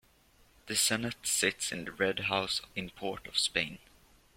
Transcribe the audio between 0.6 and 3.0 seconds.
The Senate sits in the Red House in